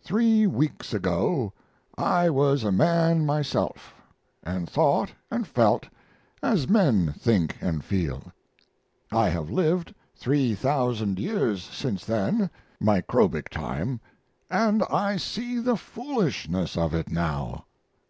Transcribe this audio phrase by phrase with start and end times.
[0.00, 1.52] Three weeks ago
[1.98, 3.94] I was a man myself,
[4.42, 5.90] and thought and felt
[6.42, 8.32] as men think and feel;
[9.12, 12.48] I have lived 3,000 years since then
[12.80, 14.00] [microbic time],
[14.50, 17.66] and I see the foolishness of it now.